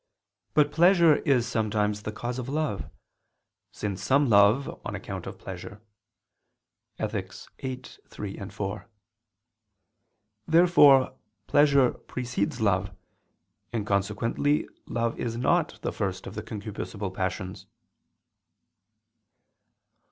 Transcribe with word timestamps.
But 0.55 0.71
pleasure 0.71 1.17
is 1.17 1.45
sometimes 1.45 2.01
the 2.01 2.11
cause 2.11 2.39
of 2.39 2.49
love: 2.49 2.89
since 3.71 4.01
some 4.03 4.27
love 4.29 4.81
on 4.83 4.95
account 4.95 5.27
of 5.27 5.37
pleasure 5.37 5.79
(Ethic. 6.97 7.31
viii, 7.61 7.83
3, 8.09 8.49
4). 8.49 8.89
Therefore 10.47 11.13
pleasure 11.45 11.91
precedes 11.91 12.59
love; 12.59 12.89
and 13.71 13.85
consequently 13.85 14.67
love 14.87 15.19
is 15.19 15.37
not 15.37 15.79
the 15.83 15.93
first 15.93 16.25
of 16.25 16.33
the 16.33 16.41
concupiscible 16.41 17.13
passions. 17.13 17.67